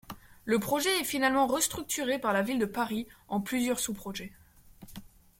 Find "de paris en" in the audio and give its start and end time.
2.57-3.39